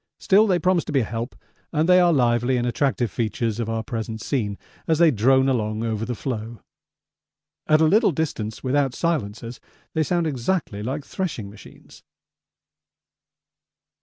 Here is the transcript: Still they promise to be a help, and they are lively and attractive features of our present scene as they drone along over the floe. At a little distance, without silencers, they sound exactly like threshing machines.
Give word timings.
Still 0.17 0.47
they 0.47 0.57
promise 0.57 0.83
to 0.85 0.91
be 0.91 1.01
a 1.01 1.05
help, 1.05 1.35
and 1.71 1.87
they 1.87 1.99
are 1.99 2.11
lively 2.11 2.57
and 2.57 2.65
attractive 2.65 3.11
features 3.11 3.59
of 3.59 3.69
our 3.69 3.83
present 3.83 4.19
scene 4.19 4.57
as 4.87 4.97
they 4.97 5.11
drone 5.11 5.47
along 5.47 5.83
over 5.83 6.05
the 6.05 6.15
floe. 6.15 6.59
At 7.67 7.81
a 7.81 7.85
little 7.85 8.11
distance, 8.11 8.63
without 8.63 8.95
silencers, 8.95 9.59
they 9.93 10.01
sound 10.01 10.25
exactly 10.25 10.81
like 10.81 11.05
threshing 11.05 11.51
machines. 11.51 12.01